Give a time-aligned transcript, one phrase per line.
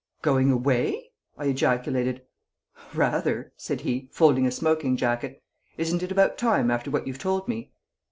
[0.23, 2.23] "Going away?" I ejaculated.
[2.95, 5.43] "Rather!" said he, folding a smoking jacket.
[5.77, 7.71] "Isn't it about time after what you've told me?"